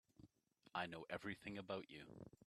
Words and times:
I 0.73 0.87
know 0.87 1.05
everything 1.11 1.59
about 1.59 1.85
you. 1.87 2.31